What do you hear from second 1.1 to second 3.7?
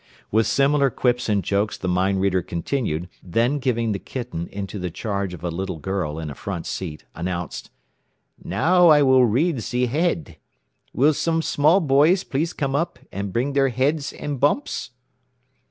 and jokes the mind reader continued, then